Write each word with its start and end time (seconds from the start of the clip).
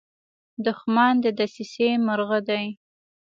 دښمن 0.65 1.13
د 1.23 1.25
دسیسې 1.39 1.89
مرغه 2.05 2.39
دی 2.49 2.65